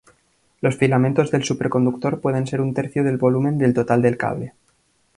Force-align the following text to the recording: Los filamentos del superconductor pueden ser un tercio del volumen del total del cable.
Los 0.61 0.77
filamentos 0.77 1.29
del 1.29 1.43
superconductor 1.43 2.21
pueden 2.21 2.47
ser 2.47 2.59
un 2.59 2.73
tercio 2.73 3.03
del 3.03 3.17
volumen 3.19 3.59
del 3.59 3.75
total 3.75 4.01
del 4.01 4.17
cable. 4.17 4.55